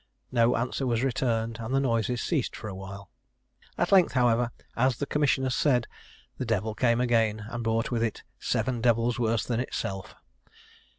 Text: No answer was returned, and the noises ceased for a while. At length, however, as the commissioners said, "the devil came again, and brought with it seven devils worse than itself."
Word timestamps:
No 0.31 0.55
answer 0.55 0.87
was 0.87 1.03
returned, 1.03 1.59
and 1.59 1.75
the 1.75 1.79
noises 1.79 2.21
ceased 2.23 2.55
for 2.55 2.67
a 2.67 2.73
while. 2.73 3.11
At 3.77 3.91
length, 3.91 4.13
however, 4.13 4.49
as 4.75 4.97
the 4.97 5.05
commissioners 5.05 5.53
said, 5.55 5.85
"the 6.39 6.43
devil 6.43 6.73
came 6.73 6.99
again, 6.99 7.45
and 7.51 7.63
brought 7.63 7.91
with 7.91 8.01
it 8.01 8.23
seven 8.39 8.81
devils 8.81 9.19
worse 9.19 9.45
than 9.45 9.59
itself." 9.59 10.15